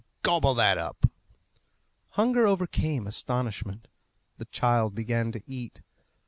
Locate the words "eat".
5.45-5.83